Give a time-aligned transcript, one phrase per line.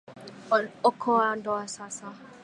[0.89, 2.13] Okoa ndoa sasa